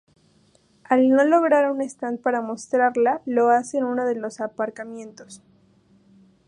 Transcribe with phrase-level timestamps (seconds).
[0.83, 5.43] Al no lograr un stand para mostrarla, lo hace en uno de los aparcamientos.